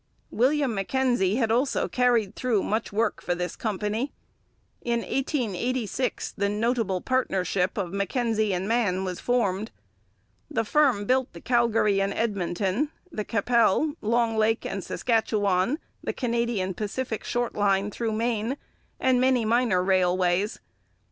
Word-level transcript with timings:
William 0.31 0.73
Mackenzie 0.73 1.35
had 1.35 1.51
also 1.51 1.87
carried 1.87 2.35
through 2.35 2.63
much 2.63 2.91
work 2.91 3.21
for 3.21 3.35
this 3.35 3.55
company. 3.55 4.11
In 4.81 5.01
1886 5.01 6.31
the 6.31 6.49
notable 6.49 7.01
partnership 7.01 7.77
of 7.77 7.93
Mackenzie 7.93 8.51
and 8.51 8.67
Mann 8.67 9.03
was 9.03 9.19
formed. 9.19 9.69
The 10.49 10.65
firm 10.65 11.05
built 11.05 11.31
the 11.33 11.39
Calgary 11.39 12.01
and 12.01 12.15
Edmonton, 12.15 12.89
the 13.11 13.23
Qu'Appelle, 13.23 13.93
Long 14.01 14.35
Lake 14.37 14.65
and 14.65 14.83
Saskatchewan, 14.83 15.77
the 16.03 16.13
Canadian 16.13 16.73
Pacific 16.73 17.23
short 17.23 17.53
line 17.53 17.91
through 17.91 18.13
Maine, 18.13 18.57
and 18.99 19.21
many 19.21 19.45
minor 19.45 19.83
railways. 19.83 20.59